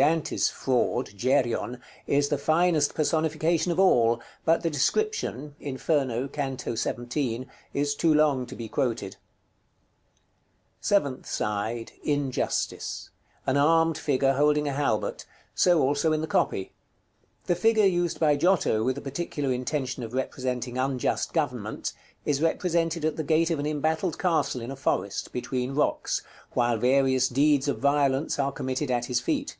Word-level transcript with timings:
Dante's 0.00 0.48
Fraud, 0.48 1.08
Geryon, 1.18 1.80
is 2.06 2.28
the 2.28 2.38
finest 2.38 2.94
personification 2.94 3.72
of 3.72 3.80
all, 3.80 4.20
but 4.44 4.62
the 4.62 4.70
description 4.70 5.56
(Inferno, 5.58 6.28
canto 6.28 6.76
XVII.) 6.76 7.48
is 7.74 7.96
too 7.96 8.14
long 8.14 8.46
to 8.46 8.54
be 8.54 8.68
quoted.§ 8.68 9.14
CI. 9.14 9.18
Seventh 10.80 11.26
side. 11.28 11.90
Injustice. 12.04 13.10
An 13.44 13.56
armed 13.56 13.98
figure 13.98 14.34
holding 14.34 14.68
a 14.68 14.72
halbert; 14.72 15.24
so 15.52 15.82
also 15.82 16.12
in 16.12 16.20
the 16.20 16.28
copy. 16.28 16.70
The 17.46 17.56
figure 17.56 17.84
used 17.84 18.20
by 18.20 18.36
Giotto 18.36 18.84
with 18.84 18.94
the 18.94 19.00
particular 19.00 19.52
intention 19.52 20.04
of 20.04 20.12
representing 20.14 20.78
unjust 20.78 21.32
government, 21.32 21.92
is 22.24 22.40
represented 22.40 23.04
at 23.04 23.16
the 23.16 23.24
gate 23.24 23.50
of 23.50 23.58
an 23.58 23.66
embattled 23.66 24.16
castle 24.16 24.60
in 24.60 24.70
a 24.70 24.76
forest, 24.76 25.32
between 25.32 25.74
rocks, 25.74 26.22
while 26.52 26.76
various 26.78 27.26
deeds 27.28 27.66
of 27.66 27.80
violence 27.80 28.38
are 28.38 28.52
committed 28.52 28.92
at 28.92 29.06
his 29.06 29.18
feet. 29.20 29.56